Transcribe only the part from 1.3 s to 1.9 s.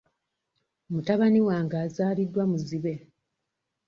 wange